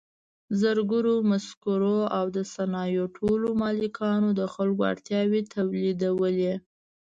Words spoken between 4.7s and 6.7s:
اړتیاوې تولیدولې.